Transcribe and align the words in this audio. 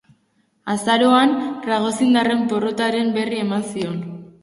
Azaroan, 0.75 1.35
ragozindarren 1.73 2.43
porrotaren 2.55 3.17
berri 3.19 3.43
eman 3.47 3.73
zion. 3.73 4.07